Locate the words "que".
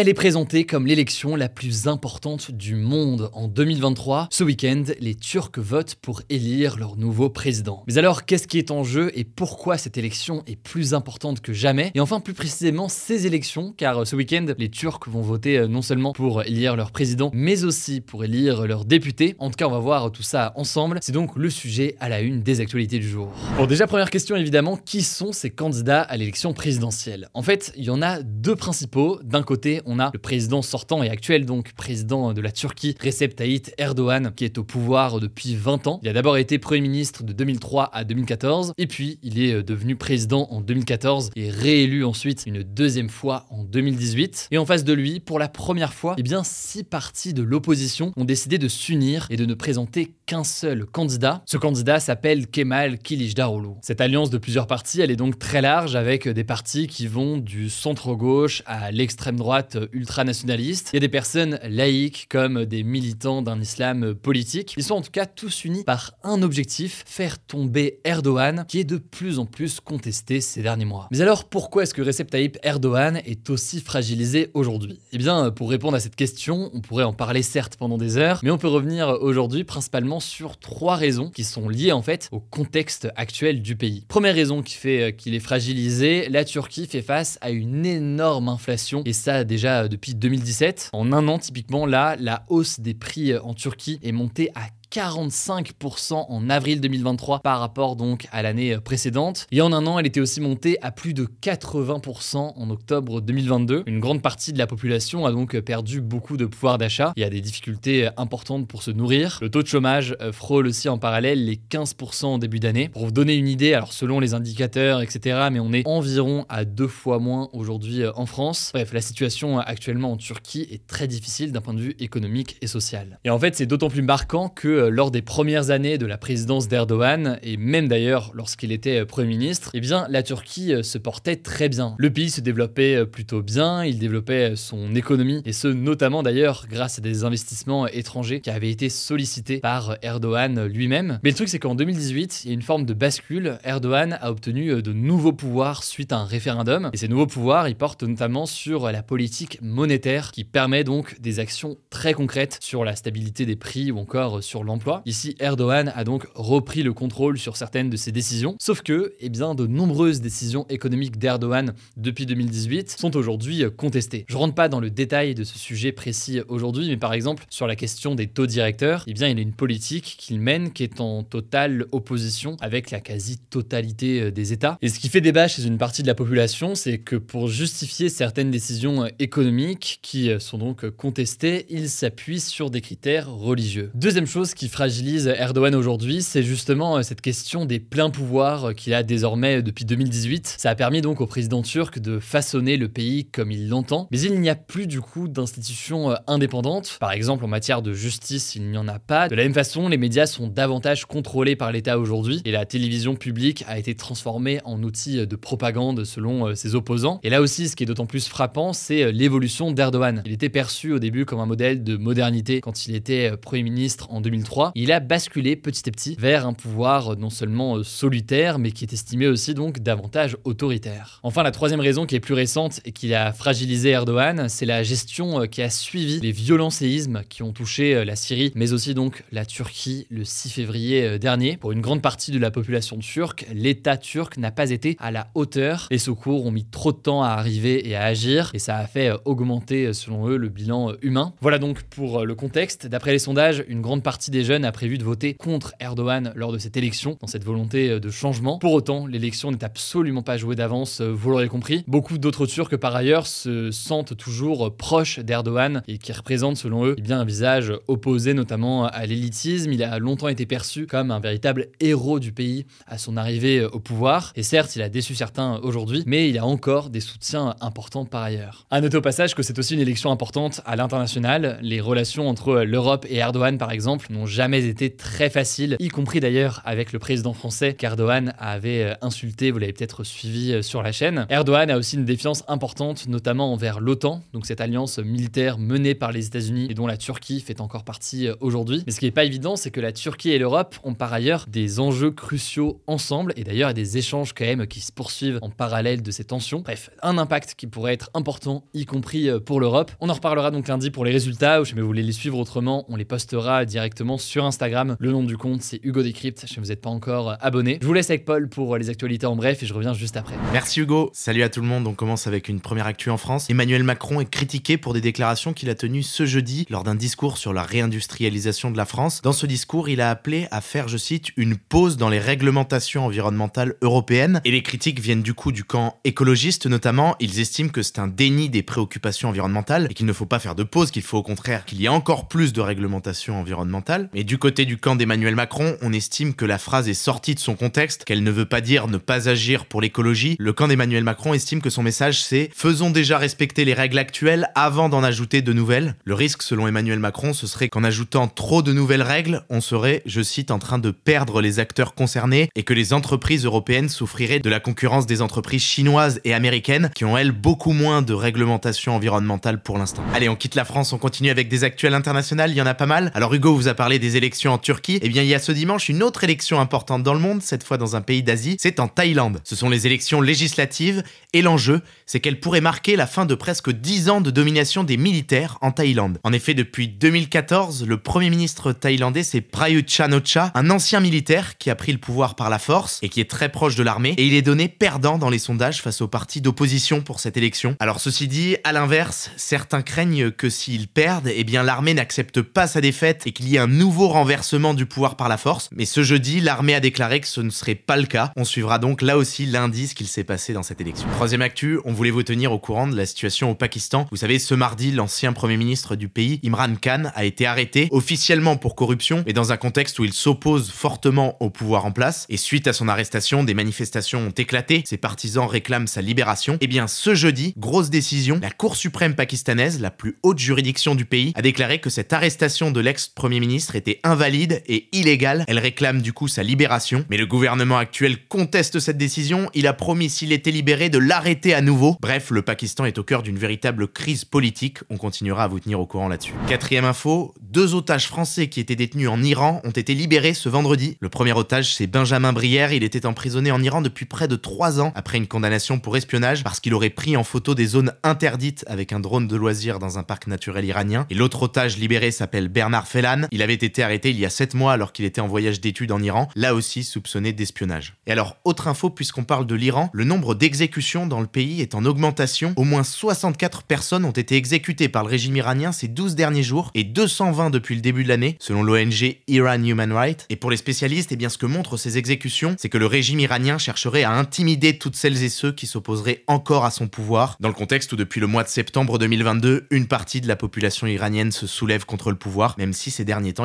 11.42-11.52, 71.94-72.02, 124.48-124.79, 158.82-159.14, 176.98-177.16, 269.34-269.42, 289.70-289.80, 327.70-327.82, 336.34-336.44, 341.60-341.70, 352.62-352.74, 390.30-390.48, 397.18-397.26, 421.80-421.88, 471.38-471.46, 472.68-472.78